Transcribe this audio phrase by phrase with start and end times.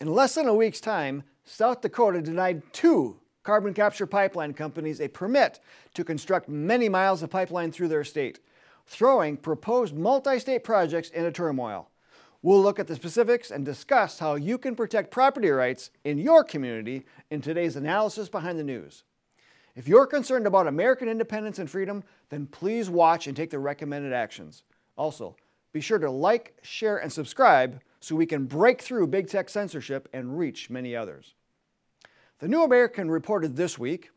[0.00, 5.08] In less than a week's time, South Dakota denied two carbon capture pipeline companies a
[5.08, 5.60] permit
[5.92, 8.40] to construct many miles of pipeline through their state,
[8.86, 11.90] throwing proposed multi state projects into turmoil.
[12.40, 16.44] We'll look at the specifics and discuss how you can protect property rights in your
[16.44, 19.04] community in today's analysis behind the news.
[19.76, 24.14] If you're concerned about American independence and freedom, then please watch and take the recommended
[24.14, 24.62] actions.
[24.96, 25.36] Also,
[25.74, 30.08] be sure to like, share, and subscribe so we can break through big tech censorship
[30.12, 31.34] and reach many others.
[32.38, 34.10] The New American reported this week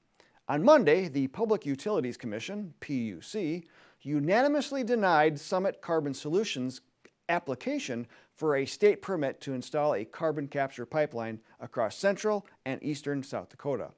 [0.47, 3.65] on Monday, the Public Utilities Commission, PUC,
[4.01, 6.81] unanimously denied Summit Carbon Solutions'
[7.29, 13.23] application for a state permit to install a carbon capture pipeline across central and eastern
[13.23, 13.91] South Dakota.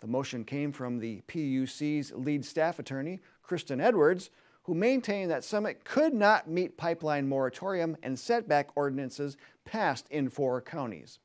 [0.00, 4.30] The motion came from the PUC's lead staff attorney, Kristen Edwards,
[4.66, 10.60] who maintained that Summit could not meet pipeline moratorium and setback ordinances passed in four
[10.60, 11.20] counties.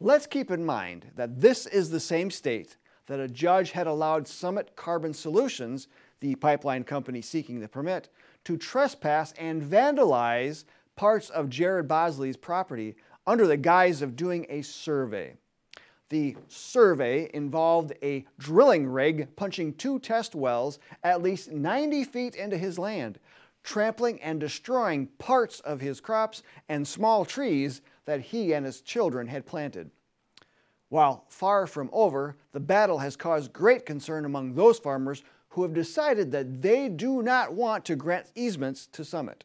[0.00, 4.26] Let's keep in mind that this is the same state that a judge had allowed
[4.26, 5.86] Summit Carbon Solutions,
[6.20, 8.08] the pipeline company seeking the permit,
[8.44, 10.64] to trespass and vandalize
[10.96, 12.96] parts of Jared Bosley's property
[13.26, 15.34] under the guise of doing a survey.
[16.10, 22.58] The survey involved a drilling rig punching two test wells at least 90 feet into
[22.58, 23.20] his land,
[23.62, 29.28] trampling and destroying parts of his crops and small trees that he and his children
[29.28, 29.92] had planted.
[30.88, 35.72] While far from over, the battle has caused great concern among those farmers who have
[35.72, 39.44] decided that they do not want to grant easements to Summit.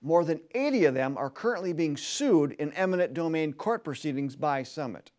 [0.00, 4.62] More than 80 of them are currently being sued in eminent domain court proceedings by
[4.62, 5.10] Summit.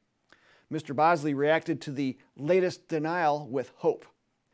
[0.74, 0.96] Mr.
[0.96, 4.06] Bosley reacted to the latest denial with hope.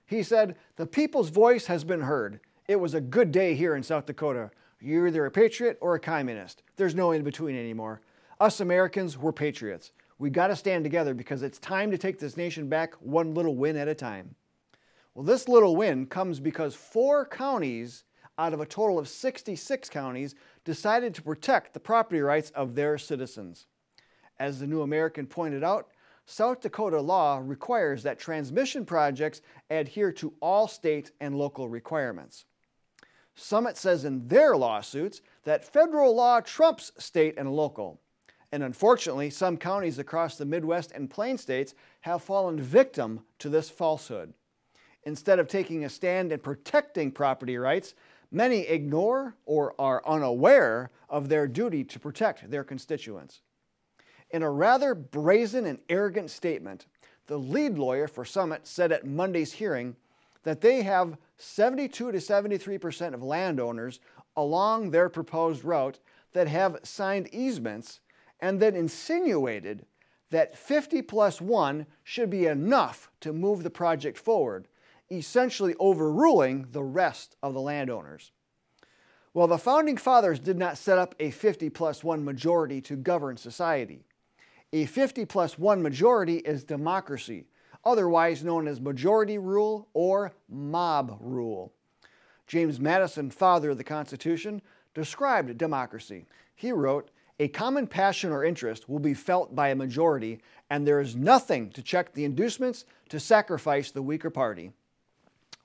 [0.05, 2.39] He said, The people's voice has been heard.
[2.67, 4.51] It was a good day here in South Dakota.
[4.81, 6.63] You're either a patriot or a communist.
[6.75, 8.01] There's no in between anymore.
[8.39, 9.91] Us Americans, we're patriots.
[10.17, 13.55] We got to stand together because it's time to take this nation back one little
[13.55, 14.35] win at a time.
[15.13, 18.03] Well, this little win comes because four counties
[18.37, 22.97] out of a total of 66 counties decided to protect the property rights of their
[22.97, 23.67] citizens.
[24.39, 25.89] As the New American pointed out,
[26.31, 29.41] South Dakota law requires that transmission projects
[29.71, 32.45] adhere to all state and local requirements.
[33.33, 37.99] Summit says in their lawsuits that federal law trumps state and local.
[38.51, 43.71] And unfortunately, some counties across the Midwest and Plain states have fallen victim to this
[43.71, 44.35] falsehood.
[45.01, 47.95] Instead of taking a stand and protecting property rights,
[48.29, 53.41] many ignore or are unaware of their duty to protect their constituents.
[54.31, 56.85] In a rather brazen and arrogant statement,
[57.27, 59.95] the lead lawyer for Summit said at Monday's hearing
[60.43, 63.99] that they have 72 to 73% of landowners
[64.35, 65.99] along their proposed route
[66.33, 67.99] that have signed easements
[68.39, 69.85] and then insinuated
[70.29, 74.67] that 50 plus 1 should be enough to move the project forward,
[75.11, 78.31] essentially overruling the rest of the landowners.
[79.33, 83.37] Well, the founding fathers did not set up a 50 plus 1 majority to govern
[83.37, 84.05] society.
[84.71, 87.45] A 50 plus 1 majority is democracy,
[87.83, 91.73] otherwise known as majority rule or mob rule.
[92.45, 94.61] James Madison, father of the Constitution,
[94.93, 96.27] described democracy.
[96.55, 97.09] He wrote,
[97.39, 101.71] A common passion or interest will be felt by a majority, and there is nothing
[101.71, 104.71] to check the inducements to sacrifice the weaker party.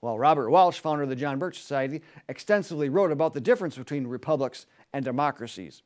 [0.01, 4.07] While Robert Welch, founder of the John Birch Society, extensively wrote about the difference between
[4.07, 5.83] republics and democracies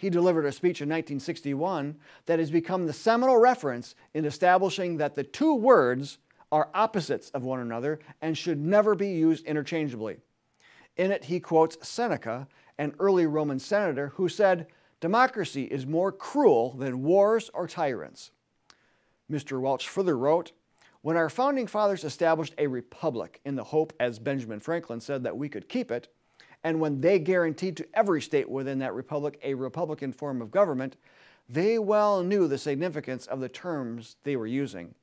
[0.00, 1.94] he delivered a speech in 1961
[2.24, 6.16] that has become the seminal reference in establishing that the two words
[6.50, 10.16] are opposites of one another and should never be used interchangeably.
[10.96, 14.68] In it, he quotes Seneca, an early Roman senator, who said,
[15.02, 18.30] Democracy is more cruel than wars or tyrants.
[19.30, 19.60] Mr.
[19.60, 20.52] Welch further wrote,
[21.02, 25.36] When our founding fathers established a republic in the hope, as Benjamin Franklin said, that
[25.36, 26.08] we could keep it,
[26.62, 30.96] and when they guaranteed to every state within that republic a Republican form of government,
[31.48, 34.94] they well knew the significance of the terms they were using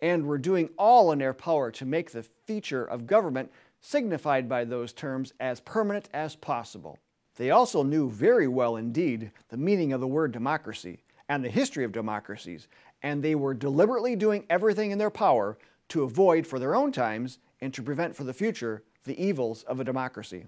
[0.00, 3.50] and were doing all in their power to make the feature of government
[3.80, 6.98] signified by those terms as permanent as possible.
[7.36, 10.98] They also knew very well indeed the meaning of the word democracy
[11.28, 12.68] and the history of democracies,
[13.02, 15.58] and they were deliberately doing everything in their power
[15.88, 19.80] to avoid for their own times and to prevent for the future the evils of
[19.80, 20.46] a democracy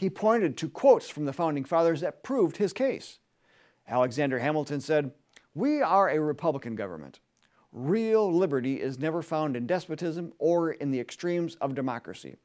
[0.00, 3.18] he pointed to quotes from the founding fathers that proved his case.
[3.86, 5.12] Alexander Hamilton said,
[5.54, 7.20] We are a Republican government.
[7.70, 12.36] Real liberty is never found in despotism or in the extremes of democracy.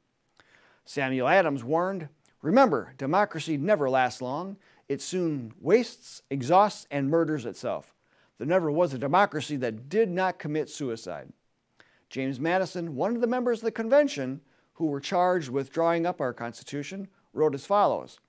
[0.83, 2.09] Samuel Adams warned,
[2.41, 4.57] Remember, democracy never lasts long.
[4.89, 7.95] it soon wastes, exhausts, and murders itself.
[8.37, 11.31] There never was a democracy that did not commit suicide.
[12.09, 14.41] James Madison, one of the members of the convention
[14.73, 18.19] who were charged with drawing up our Constitution, wrote as follows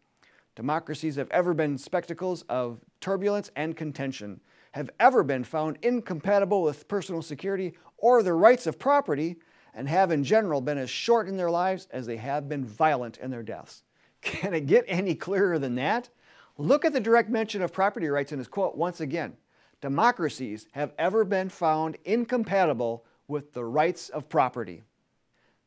[0.55, 4.41] Democracies have ever been spectacles of turbulence and contention,
[4.73, 9.37] have ever been found incompatible with personal security or the rights of property,
[9.75, 13.19] and have in general been as short in their lives as they have been violent
[13.19, 13.83] in their deaths.
[14.23, 16.09] Can it get any clearer than that?
[16.57, 19.37] Look at the direct mention of property rights in his quote once again.
[19.83, 24.83] Democracies have ever been found incompatible with the rights of property.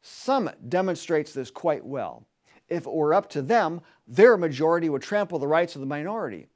[0.01, 2.25] Summit demonstrates this quite well.
[2.69, 6.47] If it were up to them, their majority would trample the rights of the minority.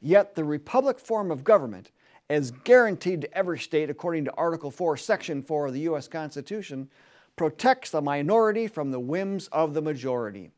[0.00, 1.90] Yet the republic form of government,
[2.28, 6.08] as guaranteed to every state according to Article 4, Section 4 of the U.S.
[6.08, 6.88] Constitution,
[7.36, 10.50] protects the minority from the whims of the majority.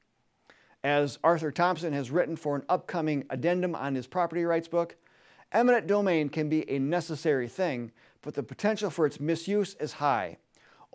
[0.83, 4.97] As Arthur Thompson has written for an upcoming addendum on his property rights book,
[5.53, 7.91] eminent domain can be a necessary thing,
[8.23, 10.37] but the potential for its misuse is high.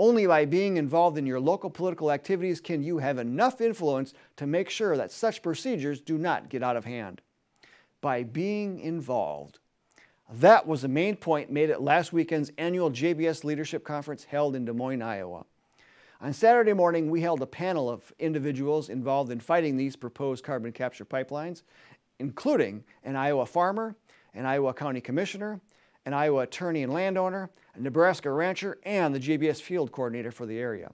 [0.02, 4.48] Only by being involved in your local political activities can you have enough influence to
[4.48, 7.22] make sure that such procedures do not get out of hand.
[8.00, 9.60] By being involved.
[10.32, 14.64] That was the main point made at last weekend's annual JBS Leadership Conference held in
[14.64, 15.46] Des Moines, Iowa.
[16.22, 20.72] On Saturday morning, we held a panel of individuals involved in fighting these proposed carbon
[20.72, 21.64] capture pipelines,
[22.20, 23.96] including an Iowa farmer,
[24.34, 25.60] an Iowa County Commissioner,
[26.06, 30.58] an Iowa attorney and landowner, a Nebraska rancher, and the JBS field coordinator for the
[30.58, 30.92] area.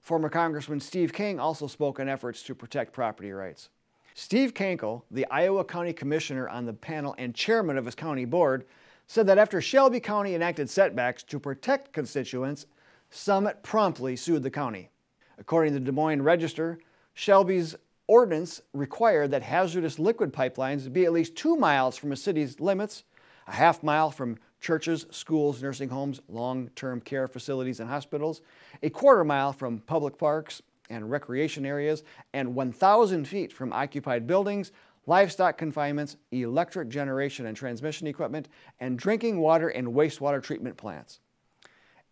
[0.00, 3.70] Former Congressman Steve King also spoke on efforts to protect property rights.
[4.14, 8.64] Steve Kenkel, the Iowa County Commissioner on the panel and chairman of his county board,
[9.06, 12.66] said that after Shelby County enacted setbacks to protect constituents,
[13.10, 14.90] Summit promptly sued the county.
[15.38, 16.78] According to the Des Moines Register,
[17.14, 17.76] Shelby's
[18.06, 23.04] ordinance required that hazardous liquid pipelines be at least two miles from a city's limits,
[23.46, 28.40] a half mile from churches, schools, nursing homes, long term care facilities, and hospitals,
[28.82, 32.02] a quarter mile from public parks and recreation areas,
[32.32, 34.72] and 1,000 feet from occupied buildings,
[35.06, 38.48] livestock confinements, electric generation and transmission equipment,
[38.80, 41.20] and drinking water and wastewater treatment plants.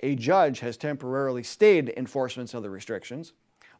[0.01, 3.33] A judge has temporarily stayed enforcement of the restrictions.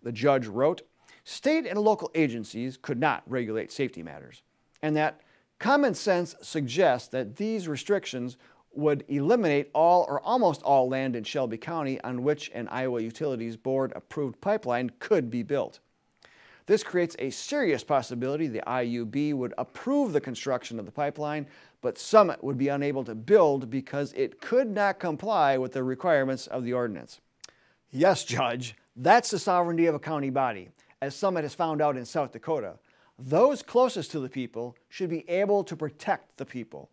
[0.03, 0.83] The judge wrote,
[1.25, 4.43] State and local agencies could not regulate safety matters,
[4.83, 5.21] and that
[5.65, 8.37] common sense suggests that these restrictions
[8.75, 13.57] would eliminate all or almost all land in Shelby County on which an Iowa Utilities
[13.57, 15.81] Board approved pipeline could be built.
[16.67, 21.47] This creates a serious possibility the IUB would approve the construction of the pipeline,
[21.81, 26.47] but Summit would be unable to build because it could not comply with the requirements
[26.47, 27.23] of the ordinance.
[27.91, 30.69] Yes, Judge, that's the sovereignty of a county body,
[31.01, 32.75] as Summit has found out in South Dakota.
[33.19, 36.91] Those closest to the people should be able to protect the people.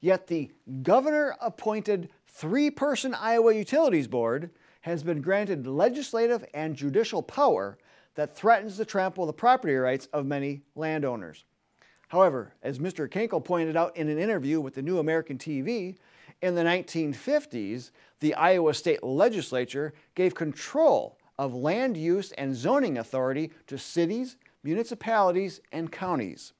[0.00, 0.50] Yet the
[0.82, 4.50] governor appointed three person Iowa Utilities Board
[4.82, 7.76] has been granted legislative and judicial power
[8.14, 11.44] that threatens to trample the property rights of many landowners.
[12.08, 13.08] However, as Mr.
[13.08, 15.96] Kenkel pointed out in an interview with the New American TV,
[16.42, 17.90] in the 1950s,
[18.20, 25.60] the Iowa State Legislature gave control of land use and zoning authority to cities, municipalities,
[25.72, 26.52] and counties.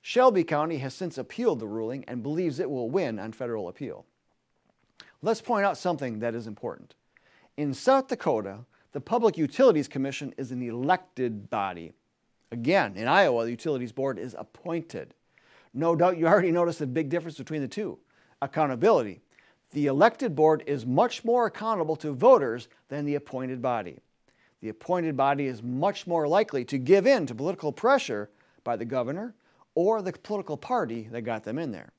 [0.00, 4.06] Shelby County has since appealed the ruling and believes it will win on federal appeal.
[5.22, 6.94] Let's point out something that is important.
[7.56, 8.60] In South Dakota,
[8.92, 11.92] the Public Utilities Commission is an elected body.
[12.52, 15.14] Again, in Iowa, the Utilities Board is appointed.
[15.74, 17.98] No doubt you already noticed the big difference between the two
[18.40, 19.20] accountability.
[19.72, 23.98] The elected board is much more accountable to voters than the appointed body.
[24.60, 28.30] The appointed body is much more likely to give in to political pressure
[28.64, 29.34] by the governor,
[29.76, 31.92] or the political party that got them in there.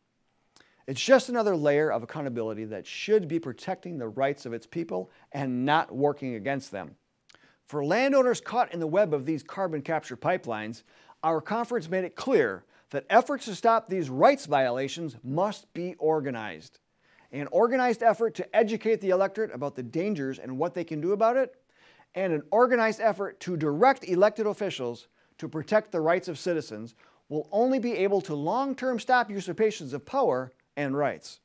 [0.87, 5.09] It's just another layer of accountability that should be protecting the rights of its people
[5.31, 6.95] and not working against them.
[7.65, 10.83] For landowners caught in the web of these carbon capture pipelines,
[11.23, 16.79] our conference made it clear that efforts to stop these rights violations must be organized.
[17.33, 21.11] An organized effort to educate the electorate about the dangers and what they can do
[21.11, 21.55] about it,
[22.17, 25.07] and an organized effort to direct elected officials
[25.37, 26.95] to protect the rights of citizens
[27.29, 31.41] will only be able to long term stop usurpations of power and rights.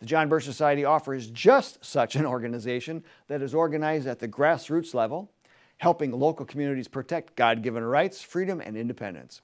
[0.00, 4.92] The John Birch Society offers just such an organization that is organized at the grassroots
[4.92, 5.32] level,
[5.78, 9.40] helping local communities protect God given rights, freedom, and independence.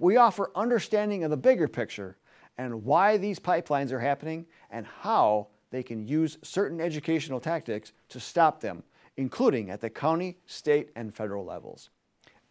[0.00, 2.16] We offer understanding of the bigger picture
[2.58, 8.18] and why these pipelines are happening and how they can use certain educational tactics to
[8.18, 8.82] stop them,
[9.16, 11.90] including at the county, state, and federal levels.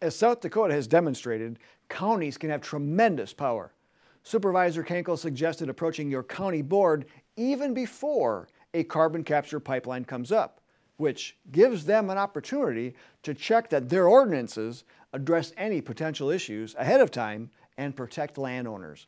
[0.00, 3.72] As South Dakota has demonstrated, counties can have tremendous power.
[4.22, 10.60] Supervisor Kenkel suggested approaching your county board even before a carbon capture pipeline comes up,
[10.96, 17.00] which gives them an opportunity to check that their ordinances address any potential issues ahead
[17.00, 19.06] of time and protect landowners.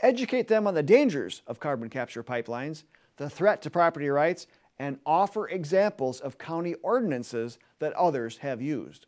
[0.00, 2.84] Educate them on the dangers of carbon capture pipelines,
[3.16, 4.46] the threat to property rights,
[4.78, 9.06] and offer examples of county ordinances that others have used.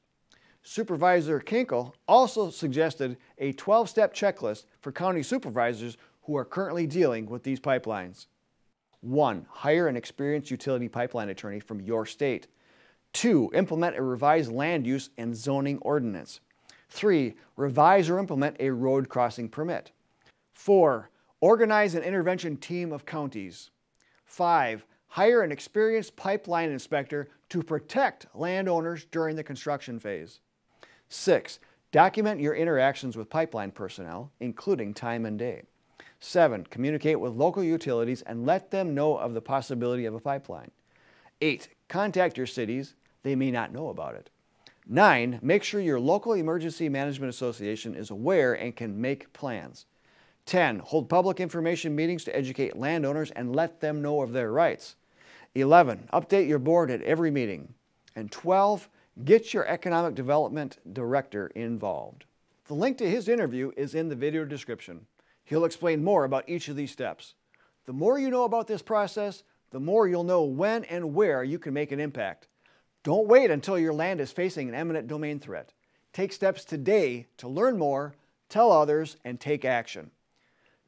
[0.62, 7.26] Supervisor Kenkel also suggested a 12 step checklist for county supervisors who are currently dealing
[7.26, 8.26] with these pipelines.
[9.00, 9.46] 1.
[9.48, 12.48] Hire an experienced utility pipeline attorney from your state.
[13.12, 13.52] 2.
[13.54, 16.40] Implement a revised land use and zoning ordinance.
[16.90, 17.34] 3.
[17.56, 19.92] Revise or implement a road crossing permit.
[20.54, 21.10] 4.
[21.40, 23.70] Organize an intervention team of counties.
[24.24, 24.84] 5.
[25.16, 30.40] Hire an experienced pipeline inspector to protect landowners during the construction phase.
[31.08, 31.58] Six,
[31.90, 35.62] document your interactions with pipeline personnel, including time and day.
[36.20, 40.70] Seven, communicate with local utilities and let them know of the possibility of a pipeline.
[41.40, 42.94] Eight, contact your cities.
[43.22, 44.28] They may not know about it.
[44.86, 49.86] Nine, make sure your local emergency management association is aware and can make plans.
[50.44, 50.80] 10.
[50.80, 54.94] Hold public information meetings to educate landowners and let them know of their rights.
[55.56, 56.10] 11.
[56.12, 57.72] Update your board at every meeting.
[58.14, 58.88] And 12.
[59.24, 62.26] Get your economic development director involved.
[62.66, 65.06] The link to his interview is in the video description.
[65.44, 67.34] He'll explain more about each of these steps.
[67.86, 71.58] The more you know about this process, the more you'll know when and where you
[71.58, 72.48] can make an impact.
[73.02, 75.72] Don't wait until your land is facing an eminent domain threat.
[76.12, 78.14] Take steps today to learn more,
[78.48, 80.10] tell others, and take action.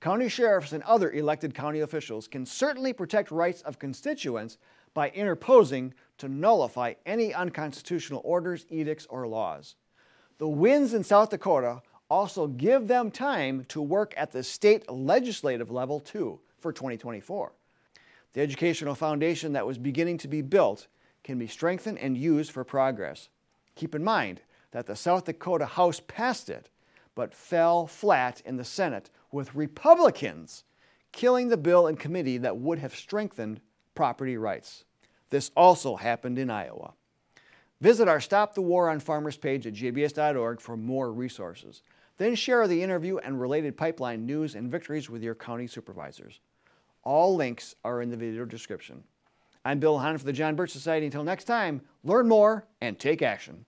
[0.01, 4.59] County sheriffs and other elected county officials can certainly protect rights of constituents
[4.95, 9.75] by interposing to nullify any unconstitutional orders, edicts, or laws.
[10.39, 15.71] The wins in South Dakota also give them time to work at the state legislative
[15.71, 17.53] level too for 2024.
[18.33, 20.87] The educational foundation that was beginning to be built
[21.25, 23.29] can be strengthened and used for progress.
[23.75, 26.71] Keep in mind that the South Dakota House passed it,
[27.15, 30.65] but fell flat in the Senate with Republicans
[31.13, 33.61] killing the bill in committee that would have strengthened
[33.95, 34.85] property rights.
[35.31, 36.95] This also happened in Iowa.
[37.81, 41.83] Visit our Stop the War on Farmers page at jbs.org for more resources.
[42.17, 46.41] Then share the interview and related pipeline news and victories with your county supervisors.
[47.05, 49.05] All links are in the video description.
[49.65, 51.07] I'm Bill Hahn for the John Birch Society.
[51.07, 53.65] Until next time, learn more and take action.